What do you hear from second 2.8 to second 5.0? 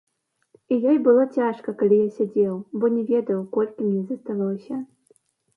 бо не ведаў, колькі мне засталося.